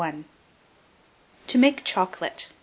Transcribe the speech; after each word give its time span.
TO 1.45 1.59
MAKE 1.59 1.81
CHOCOLATE. 1.83 2.49